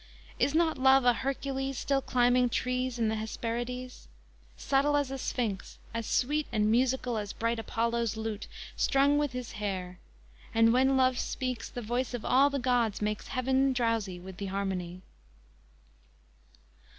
Is 0.39 0.55
not 0.55 0.79
Love 0.79 1.05
a 1.05 1.13
Hercules 1.13 1.77
Still 1.77 2.01
climbing 2.01 2.49
trees 2.49 2.97
in 2.97 3.07
the 3.07 3.17
Hesperides? 3.17 4.07
Subtle 4.57 4.97
as 4.97 5.11
a 5.11 5.19
sphinx; 5.19 5.77
as 5.93 6.07
sweet 6.07 6.47
and 6.51 6.71
musical 6.71 7.19
As 7.19 7.33
bright 7.33 7.59
Apollo's 7.59 8.17
lute, 8.17 8.47
strung 8.75 9.19
with 9.19 9.33
his 9.33 9.51
hair 9.51 9.99
And 10.55 10.73
when 10.73 10.97
Love 10.97 11.19
speaks, 11.19 11.69
the 11.69 11.83
voice 11.83 12.15
of 12.15 12.25
all 12.25 12.49
the 12.49 12.57
gods 12.57 12.99
Makes 12.99 13.27
heaven 13.27 13.73
drowsy 13.73 14.19
with 14.19 14.37
the 14.37 14.47
harmony!" 14.47 15.03